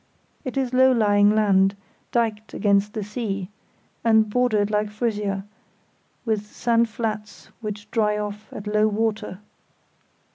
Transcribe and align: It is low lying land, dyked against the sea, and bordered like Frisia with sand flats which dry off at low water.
It 0.43 0.57
is 0.57 0.73
low 0.73 0.91
lying 0.91 1.29
land, 1.29 1.75
dyked 2.11 2.55
against 2.55 2.93
the 2.93 3.03
sea, 3.03 3.51
and 4.03 4.27
bordered 4.31 4.71
like 4.71 4.89
Frisia 4.89 5.45
with 6.25 6.47
sand 6.47 6.89
flats 6.89 7.49
which 7.61 7.91
dry 7.91 8.17
off 8.17 8.51
at 8.51 8.65
low 8.65 8.87
water. 8.87 9.41